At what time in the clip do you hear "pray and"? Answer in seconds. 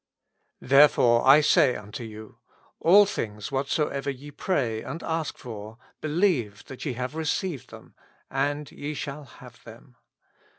4.31-5.03